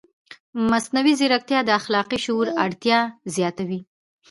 مصنوعي 0.71 1.13
ځیرکتیا 1.19 1.59
د 1.65 1.69
اخلاقي 1.79 2.17
شعور 2.25 2.47
اړتیا 2.63 2.99
زیاتوي. 3.35 3.79